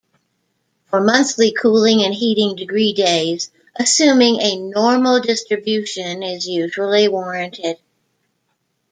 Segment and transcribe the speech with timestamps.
[0.87, 7.77] For monthly cooling and heating degree days, assuming a normal distribution is usually warranted.